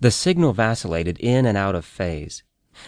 The 0.00 0.10
signal 0.10 0.54
vacillated 0.54 1.18
in 1.18 1.44
and 1.44 1.58
out 1.58 1.74
of 1.74 1.84
phase. 1.84 2.42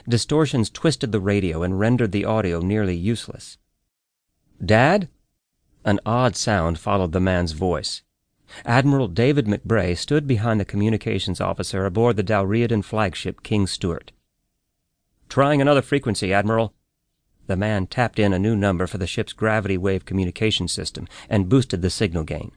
Distortions 0.09 0.71
twisted 0.71 1.13
the 1.13 1.21
radio 1.21 1.63
and 1.63 1.79
rendered 1.79 2.11
the 2.11 2.25
audio 2.25 2.61
nearly 2.61 2.97
useless. 2.97 3.59
Dad? 4.65 5.09
An 5.85 6.01
odd 6.07 6.37
sound 6.37 6.79
followed 6.79 7.13
the 7.13 7.21
man's 7.21 7.53
voice. 7.53 8.03
Admiral 8.65 9.09
David 9.09 9.47
McBray 9.47 9.97
stood 9.97 10.27
behind 10.27 10.59
the 10.59 10.65
communications 10.65 11.41
officer 11.41 11.85
aboard 11.85 12.17
the 12.17 12.23
Dalriadan 12.23 12.83
flagship 12.83 13.43
King 13.43 13.67
Stuart. 13.67 14.13
Trying 15.29 15.61
another 15.61 15.83
frequency, 15.83 16.33
Admiral. 16.33 16.73
The 17.47 17.57
man 17.57 17.89
tapped 17.89 18.19
in 18.19 18.33
a 18.33 18.39
new 18.39 18.57
number 18.57 18.87
for 18.87 18.99
the 18.99 19.07
ship's 19.07 19.33
gravity 19.33 19.77
wave 19.77 20.05
communication 20.05 20.69
system 20.69 21.09
and 21.29 21.49
boosted 21.49 21.83
the 21.83 21.91
signal 21.91 22.25
gain. 22.25 22.53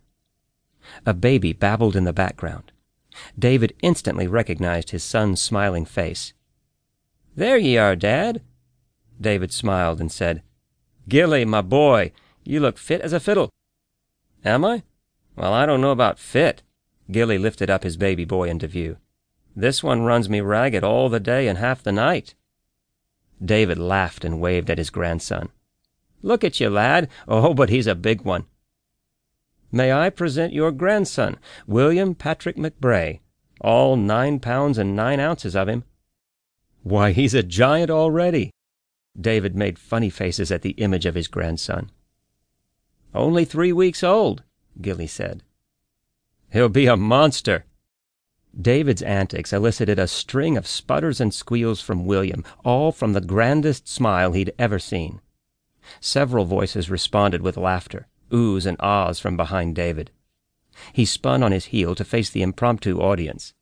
A 1.05 1.13
baby 1.13 1.51
babbled 1.51 1.95
in 1.95 2.03
the 2.03 2.13
background. 2.13 2.71
David 3.37 3.73
instantly 3.81 4.27
recognized 4.27 4.91
his 4.91 5.03
son's 5.03 5.41
smiling 5.41 5.85
face. 5.85 6.33
There 7.35 7.57
ye 7.57 7.77
are, 7.77 7.95
Dad. 7.95 8.41
David 9.19 9.51
smiled 9.51 9.99
and 9.99 10.11
said, 10.11 10.41
Gilly, 11.07 11.45
my 11.45 11.61
boy, 11.61 12.11
you 12.43 12.59
look 12.59 12.77
fit 12.77 13.01
as 13.01 13.13
a 13.13 13.19
fiddle. 13.19 13.49
Am 14.43 14.63
I? 14.63 14.83
Well, 15.35 15.53
I 15.53 15.65
don't 15.65 15.81
know 15.81 15.91
about 15.91 16.19
fit. 16.19 16.63
Gilly 17.11 17.37
lifted 17.37 17.69
up 17.69 17.83
his 17.83 17.97
baby 17.97 18.25
boy 18.25 18.49
into 18.49 18.67
view. 18.67 18.97
This 19.55 19.83
one 19.83 20.01
runs 20.01 20.29
me 20.29 20.41
ragged 20.41 20.83
all 20.83 21.09
the 21.09 21.19
day 21.19 21.47
and 21.47 21.57
half 21.57 21.83
the 21.83 21.91
night. 21.91 22.35
David 23.43 23.77
laughed 23.77 24.25
and 24.25 24.41
waved 24.41 24.69
at 24.69 24.77
his 24.77 24.89
grandson. 24.89 25.49
Look 26.21 26.43
at 26.43 26.59
you, 26.59 26.69
lad. 26.69 27.09
Oh, 27.27 27.53
but 27.53 27.69
he's 27.69 27.87
a 27.87 27.95
big 27.95 28.21
one. 28.21 28.45
May 29.71 29.91
I 29.91 30.09
present 30.09 30.53
your 30.53 30.71
grandson, 30.71 31.37
William 31.67 32.15
Patrick 32.15 32.55
McBray, 32.55 33.19
all 33.61 33.95
nine 33.95 34.39
pounds 34.39 34.77
and 34.77 34.95
nine 34.95 35.19
ounces 35.19 35.55
of 35.55 35.67
him. 35.67 35.83
Why, 36.83 37.11
he's 37.11 37.33
a 37.33 37.43
giant 37.43 37.89
already. 37.89 38.51
David 39.19 39.55
made 39.55 39.79
funny 39.79 40.09
faces 40.09 40.51
at 40.51 40.61
the 40.61 40.71
image 40.71 41.05
of 41.05 41.15
his 41.15 41.27
grandson. 41.27 41.89
Only 43.13 43.45
three 43.45 43.73
weeks 43.73 44.03
old, 44.03 44.43
Gilly 44.81 45.07
said. 45.07 45.41
He'll 46.51 46.69
be 46.69 46.85
a 46.85 46.97
monster. 46.97 47.65
David's 48.59 49.01
antics 49.01 49.51
elicited 49.51 49.99
a 49.99 50.07
string 50.07 50.57
of 50.57 50.67
sputters 50.67 51.19
and 51.19 51.33
squeals 51.33 51.81
from 51.81 52.05
William, 52.05 52.43
all 52.63 52.91
from 52.91 53.13
the 53.13 53.21
grandest 53.21 53.87
smile 53.87 54.33
he'd 54.33 54.53
ever 54.59 54.79
seen. 54.79 55.21
Several 55.99 56.45
voices 56.45 56.89
responded 56.89 57.41
with 57.41 57.57
laughter, 57.57 58.07
oohs 58.35 58.65
and 58.65 58.75
ahs 58.81 59.19
from 59.19 59.37
behind 59.37 59.75
David. 59.75 60.11
He 60.91 61.05
spun 61.05 61.41
on 61.41 61.53
his 61.53 61.65
heel 61.65 61.95
to 61.95 62.03
face 62.03 62.29
the 62.29 62.41
impromptu 62.41 62.99
audience. 62.99 63.53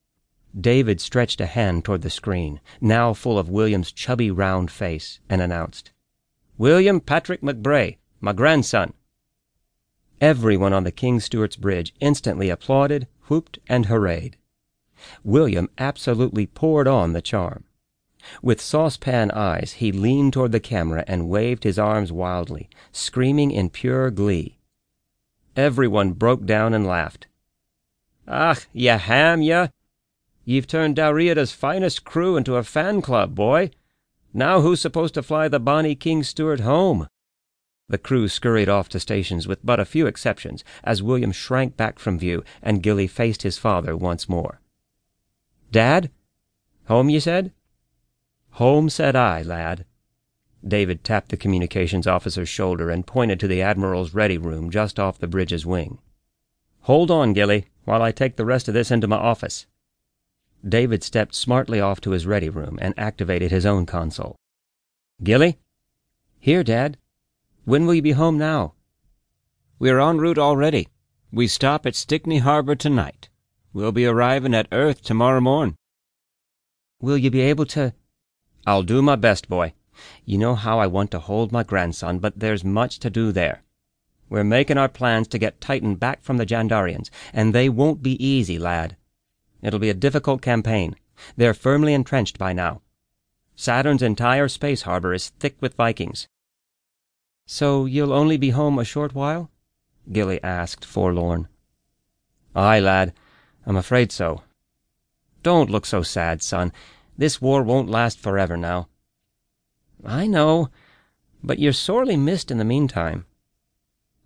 David 0.59 0.99
stretched 0.99 1.39
a 1.39 1.45
hand 1.45 1.85
toward 1.85 2.01
the 2.01 2.09
screen, 2.09 2.59
now 2.81 3.13
full 3.13 3.37
of 3.37 3.49
William's 3.49 3.91
chubby 3.91 4.31
round 4.31 4.71
face, 4.71 5.19
and 5.29 5.41
announced, 5.41 5.91
William 6.57 6.99
Patrick 6.99 7.41
McBray, 7.41 7.97
my 8.19 8.33
grandson. 8.33 8.93
Everyone 10.21 10.73
on 10.73 10.83
the 10.83 10.91
King 10.91 11.19
Stuart's 11.19 11.55
bridge 11.55 11.93
instantly 11.99 12.49
applauded, 12.49 13.07
whooped, 13.27 13.59
and 13.67 13.87
hurrahed. 13.87 14.37
William 15.23 15.69
absolutely 15.77 16.47
poured 16.47 16.87
on 16.87 17.13
the 17.13 17.21
charm. 17.21 17.65
With 18.41 18.61
saucepan 18.61 19.31
eyes, 19.31 19.73
he 19.73 19.91
leaned 19.91 20.33
toward 20.33 20.51
the 20.51 20.59
camera 20.59 21.03
and 21.07 21.27
waved 21.27 21.63
his 21.63 21.77
arms 21.77 22.11
wildly, 22.11 22.69
screaming 22.91 23.51
in 23.51 23.69
pure 23.69 24.11
glee. 24.11 24.59
Everyone 25.55 26.13
broke 26.13 26.45
down 26.45 26.73
and 26.73 26.85
laughed. 26.85 27.27
Ach, 28.27 28.65
ye 28.73 28.87
ham, 28.87 29.41
ye! 29.41 29.67
Ye've 30.45 30.67
turned 30.67 30.95
Dalriada's 30.95 31.53
finest 31.53 32.03
crew 32.03 32.35
into 32.35 32.55
a 32.55 32.63
fan 32.63 33.01
club, 33.01 33.35
boy. 33.35 33.71
Now 34.33 34.61
who's 34.61 34.81
supposed 34.81 35.13
to 35.13 35.23
fly 35.23 35.47
the 35.47 35.59
bonny 35.59 35.95
King 35.95 36.23
Stuart 36.23 36.61
home? 36.61 37.07
The 37.87 37.97
crew 37.97 38.27
scurried 38.27 38.69
off 38.69 38.89
to 38.89 38.99
stations 38.99 39.47
with 39.47 39.63
but 39.63 39.79
a 39.79 39.85
few 39.85 40.07
exceptions 40.07 40.63
as 40.83 41.03
William 41.03 41.31
shrank 41.31 41.77
back 41.77 41.99
from 41.99 42.17
view 42.17 42.43
and 42.61 42.81
Gilly 42.81 43.07
faced 43.07 43.43
his 43.43 43.57
father 43.57 43.95
once 43.95 44.27
more. 44.27 44.59
Dad? 45.71 46.09
Home, 46.87 47.09
ye 47.09 47.19
said? 47.19 47.51
Home, 48.51 48.89
said 48.89 49.15
I, 49.15 49.41
lad. 49.41 49.85
David 50.65 51.03
tapped 51.03 51.29
the 51.29 51.37
communications 51.37 52.07
officer's 52.07 52.49
shoulder 52.49 52.89
and 52.89 53.05
pointed 53.05 53.39
to 53.39 53.47
the 53.47 53.61
Admiral's 53.61 54.13
ready 54.13 54.37
room 54.37 54.69
just 54.69 54.99
off 54.99 55.19
the 55.19 55.27
bridge's 55.27 55.65
wing. 55.65 55.99
Hold 56.81 57.11
on, 57.11 57.33
Gilly, 57.33 57.65
while 57.85 58.01
I 58.01 58.11
take 58.11 58.35
the 58.35 58.45
rest 58.45 58.67
of 58.67 58.73
this 58.73 58.91
into 58.91 59.07
my 59.07 59.17
office. 59.17 59.65
David 60.67 61.03
stepped 61.03 61.35
smartly 61.35 61.81
off 61.81 61.99
to 62.01 62.11
his 62.11 62.25
ready 62.25 62.49
room 62.49 62.79
and 62.81 62.93
activated 62.97 63.51
his 63.51 63.65
own 63.65 63.85
console. 63.85 64.37
Gilly? 65.21 65.59
Here, 66.39 66.63
Dad. 66.63 66.97
When 67.65 67.85
will 67.85 67.95
you 67.95 68.01
be 68.01 68.11
home 68.11 68.37
now? 68.37 68.73
We 69.79 69.89
are 69.89 69.99
en 69.99 70.17
route 70.17 70.37
already. 70.37 70.87
We 71.31 71.47
stop 71.47 71.85
at 71.85 71.95
Stickney 71.95 72.37
Harbor 72.39 72.75
tonight. 72.75 73.29
We'll 73.73 73.91
be 73.91 74.05
arriving 74.05 74.53
at 74.53 74.67
Earth 74.71 75.01
tomorrow 75.01 75.41
morn. 75.41 75.75
Will 77.01 77.17
you 77.17 77.31
be 77.31 77.41
able 77.41 77.65
to? 77.67 77.93
I'll 78.65 78.83
do 78.83 79.01
my 79.01 79.15
best, 79.17 79.49
boy. 79.49 79.73
You 80.25 80.37
know 80.37 80.55
how 80.55 80.79
I 80.79 80.87
want 80.87 81.11
to 81.11 81.19
hold 81.19 81.51
my 81.51 81.63
grandson, 81.63 82.19
but 82.19 82.39
there's 82.39 82.63
much 82.63 82.99
to 82.99 83.09
do 83.09 83.31
there. 83.31 83.63
We're 84.29 84.43
making 84.43 84.77
our 84.77 84.89
plans 84.89 85.27
to 85.29 85.37
get 85.37 85.61
Titan 85.61 85.95
back 85.95 86.23
from 86.23 86.37
the 86.37 86.45
Jandarians, 86.45 87.09
and 87.33 87.53
they 87.53 87.69
won't 87.69 88.01
be 88.01 88.23
easy, 88.23 88.57
lad. 88.57 88.97
It'll 89.61 89.79
be 89.79 89.89
a 89.89 89.93
difficult 89.93 90.41
campaign. 90.41 90.95
They're 91.37 91.53
firmly 91.53 91.93
entrenched 91.93 92.37
by 92.37 92.53
now. 92.53 92.81
Saturn's 93.55 94.01
entire 94.01 94.47
space 94.47 94.81
harbor 94.81 95.13
is 95.13 95.29
thick 95.29 95.55
with 95.61 95.75
Vikings. 95.75 96.27
So 97.45 97.85
you'll 97.85 98.13
only 98.13 98.37
be 98.37 98.49
home 98.49 98.79
a 98.79 98.85
short 98.85 99.13
while? 99.13 99.51
Gilly 100.11 100.41
asked, 100.43 100.83
forlorn. 100.83 101.47
Aye, 102.55 102.79
lad, 102.79 103.13
I'm 103.65 103.75
afraid 103.75 104.11
so. 104.11 104.41
Don't 105.43 105.69
look 105.69 105.85
so 105.85 106.01
sad, 106.01 106.41
son. 106.41 106.71
This 107.17 107.41
war 107.41 107.61
won't 107.61 107.89
last 107.89 108.19
forever 108.19 108.57
now. 108.57 108.87
I 110.05 110.27
know, 110.27 110.69
but 111.43 111.59
you're 111.59 111.73
sorely 111.73 112.17
missed 112.17 112.51
in 112.51 112.57
the 112.57 112.65
meantime. 112.65 113.25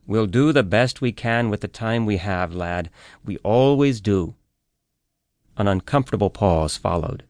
We'll 0.05 0.27
do 0.27 0.51
the 0.51 0.63
best 0.63 1.01
we 1.01 1.11
can 1.11 1.49
with 1.49 1.61
the 1.61 1.67
time 1.67 2.05
we 2.05 2.17
have, 2.17 2.55
lad. 2.55 2.89
We 3.25 3.37
always 3.39 4.01
do. 4.01 4.35
An 5.57 5.67
uncomfortable 5.67 6.29
pause 6.29 6.77
followed. 6.77 7.25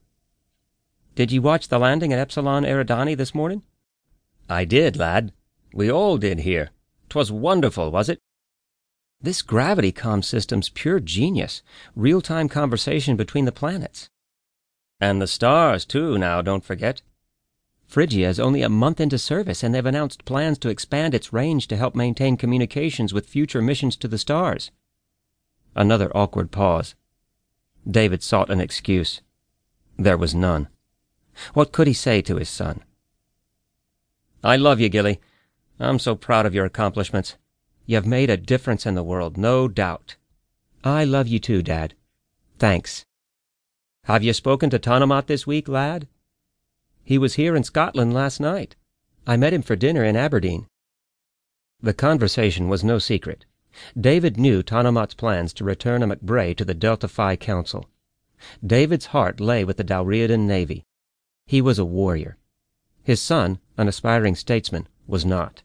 Did 1.15 1.31
you 1.31 1.41
watch 1.41 1.67
the 1.67 1.79
landing 1.79 2.13
at 2.13 2.19
Epsilon 2.19 2.63
Eridani 2.63 3.17
this 3.17 3.33
morning? 3.33 3.63
I 4.47 4.65
did, 4.65 4.95
lad. 4.95 5.33
We 5.73 5.91
all 5.91 6.17
did 6.17 6.39
here. 6.39 6.69
'Twas 7.09 7.31
wonderful, 7.31 7.89
was 7.91 8.09
it? 8.09 8.19
This 9.19 9.41
gravity 9.41 9.91
com 9.91 10.21
system's 10.21 10.69
pure 10.69 10.99
genius. 10.99 11.63
Real-time 11.95 12.49
conversation 12.49 13.15
between 13.15 13.45
the 13.45 13.51
planets. 13.51 14.09
And 14.99 15.21
the 15.21 15.27
stars, 15.27 15.85
too, 15.85 16.17
now, 16.17 16.41
don't 16.41 16.63
forget. 16.63 17.01
Phrygia 17.87 18.27
is 18.27 18.39
only 18.39 18.61
a 18.61 18.69
month 18.69 18.99
into 18.99 19.17
service, 19.17 19.63
and 19.63 19.73
they've 19.73 19.85
announced 19.85 20.25
plans 20.25 20.57
to 20.59 20.69
expand 20.69 21.15
its 21.15 21.31
range 21.31 21.67
to 21.67 21.77
help 21.77 21.95
maintain 21.95 22.35
communications 22.35 23.13
with 23.13 23.29
future 23.29 23.61
missions 23.61 23.95
to 23.97 24.07
the 24.07 24.17
stars. 24.17 24.71
Another 25.75 26.15
awkward 26.15 26.51
pause. 26.51 26.95
David 27.89 28.21
sought 28.21 28.49
an 28.49 28.59
excuse. 28.59 29.21
There 29.97 30.17
was 30.17 30.35
none. 30.35 30.67
What 31.53 31.71
could 31.71 31.87
he 31.87 31.93
say 31.93 32.21
to 32.23 32.35
his 32.35 32.49
son? 32.49 32.83
I 34.43 34.57
love 34.57 34.79
you, 34.81 34.89
Gilly. 34.89 35.21
I'm 35.79 35.99
so 35.99 36.15
proud 36.15 36.45
of 36.45 36.53
your 36.53 36.65
accomplishments. 36.65 37.37
You've 37.85 38.05
made 38.05 38.29
a 38.29 38.37
difference 38.37 38.85
in 38.85 38.95
the 38.95 39.03
world, 39.03 39.37
no 39.37 39.67
doubt. 39.67 40.17
I 40.83 41.05
love 41.05 41.27
you 41.27 41.39
too, 41.39 41.61
Dad. 41.61 41.93
Thanks. 42.59 43.05
Have 44.03 44.23
you 44.23 44.33
spoken 44.33 44.69
to 44.71 44.79
Tonomat 44.79 45.27
this 45.27 45.47
week, 45.47 45.67
lad? 45.67 46.07
He 47.07 47.17
was 47.17 47.35
here 47.35 47.55
in 47.55 47.63
Scotland 47.63 48.13
last 48.13 48.41
night. 48.41 48.75
I 49.25 49.37
met 49.37 49.53
him 49.53 49.61
for 49.61 49.77
dinner 49.77 50.03
in 50.03 50.17
Aberdeen. 50.17 50.67
The 51.81 51.93
conversation 51.93 52.67
was 52.67 52.83
no 52.83 52.99
secret. 52.99 53.45
David 53.97 54.35
knew 54.35 54.61
Tonomat's 54.61 55.13
plans 55.13 55.53
to 55.53 55.63
return 55.63 56.03
a 56.03 56.07
McBray 56.09 56.53
to 56.57 56.65
the 56.65 56.73
Delta 56.73 57.07
Phi 57.07 57.37
Council. 57.37 57.89
David's 58.61 59.05
heart 59.05 59.39
lay 59.39 59.63
with 59.63 59.77
the 59.77 59.85
Dalriadan 59.85 60.45
Navy. 60.47 60.83
He 61.45 61.61
was 61.61 61.79
a 61.79 61.85
warrior. 61.85 62.37
His 63.03 63.21
son, 63.21 63.59
an 63.77 63.87
aspiring 63.87 64.35
statesman, 64.35 64.89
was 65.07 65.23
not. 65.23 65.63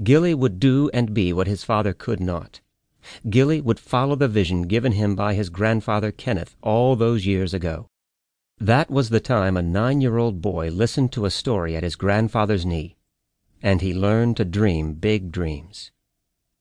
Gilly 0.00 0.32
would 0.32 0.60
do 0.60 0.88
and 0.94 1.12
be 1.12 1.32
what 1.32 1.48
his 1.48 1.64
father 1.64 1.92
could 1.92 2.20
not. 2.20 2.60
Gilly 3.28 3.60
would 3.60 3.80
follow 3.80 4.14
the 4.14 4.28
vision 4.28 4.62
given 4.62 4.92
him 4.92 5.16
by 5.16 5.34
his 5.34 5.50
grandfather 5.50 6.12
Kenneth 6.12 6.54
all 6.62 6.94
those 6.94 7.26
years 7.26 7.52
ago. 7.52 7.88
That 8.58 8.90
was 8.90 9.08
the 9.08 9.20
time 9.20 9.56
a 9.56 9.62
nine-year-old 9.62 10.40
boy 10.40 10.68
listened 10.68 11.12
to 11.12 11.24
a 11.24 11.30
story 11.30 11.76
at 11.76 11.82
his 11.82 11.96
grandfather's 11.96 12.64
knee, 12.64 12.96
and 13.62 13.80
he 13.80 13.94
learned 13.94 14.36
to 14.36 14.44
dream 14.44 14.94
big 14.94 15.32
dreams. 15.32 15.90